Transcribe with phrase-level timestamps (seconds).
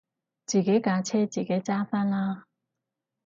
[0.47, 2.45] 自己架車自己揸返啦